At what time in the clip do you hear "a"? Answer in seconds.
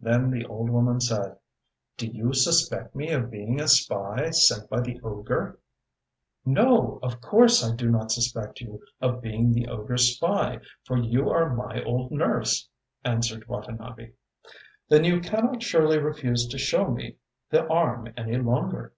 3.58-3.66